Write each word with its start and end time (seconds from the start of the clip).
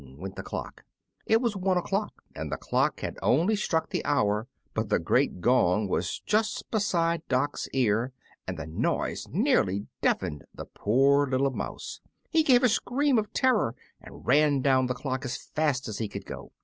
went 0.17 0.35
the 0.35 0.41
clock. 0.41 0.83
It 1.27 1.41
was 1.41 1.55
one 1.55 1.77
o'clock, 1.77 2.23
and 2.33 2.51
the 2.51 2.57
clock 2.57 3.01
had 3.01 3.19
only 3.21 3.55
struck 3.55 3.91
the 3.91 4.03
hour, 4.03 4.47
but 4.73 4.89
the 4.89 4.97
great 4.97 5.41
gong 5.41 5.87
was 5.87 6.21
just 6.21 6.67
beside 6.71 7.21
Dock's 7.27 7.67
ear 7.71 8.11
and 8.47 8.57
the 8.57 8.65
noise 8.65 9.27
nearly 9.29 9.85
deafened 10.01 10.45
the 10.55 10.65
poor 10.65 11.27
little 11.29 11.51
mouse. 11.51 12.01
He 12.31 12.41
gave 12.41 12.63
a 12.63 12.67
scream 12.69 13.19
of 13.19 13.31
terror 13.31 13.75
and 14.01 14.25
ran 14.25 14.63
down 14.63 14.87
the 14.87 14.95
clock 14.95 15.23
as 15.23 15.37
fast 15.37 15.87
as 15.87 15.99
he 15.99 16.07
could 16.09 16.25
go. 16.25 16.51